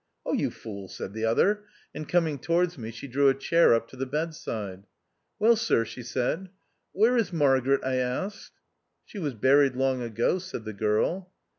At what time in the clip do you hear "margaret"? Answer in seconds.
7.61-7.81